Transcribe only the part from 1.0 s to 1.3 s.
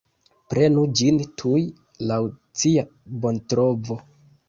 ĝin